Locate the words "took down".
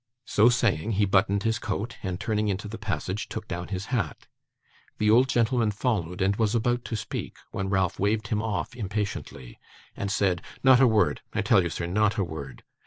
3.29-3.67